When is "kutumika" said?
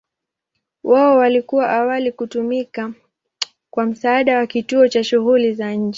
2.11-2.93